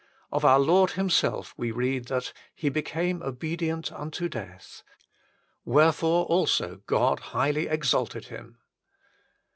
2 0.31 0.37
Of 0.37 0.45
our 0.45 0.57
Lord 0.59 0.91
Himself 0.93 1.53
we 1.57 1.69
read 1.69 2.07
that" 2.07 2.33
He 2.55 2.69
became 2.69 3.21
obedient 3.21 3.91
unto 3.91 4.27
death. 4.27 4.81
Wherefore 5.63 6.25
also 6.25 6.77
God 6.87 7.19
highly 7.19 7.67
exalted 7.67 8.25
Him." 8.29 8.57